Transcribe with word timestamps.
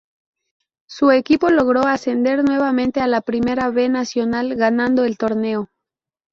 Su 0.87 1.11
equipo 1.11 1.51
logró 1.51 1.81
ascender 1.81 2.43
nuevamente 2.43 3.01
a 3.01 3.07
la 3.07 3.21
Primera 3.21 3.69
B 3.69 3.87
Nacional 3.87 4.55
ganando 4.55 5.03
el 5.05 5.15
torneo. 5.15 5.69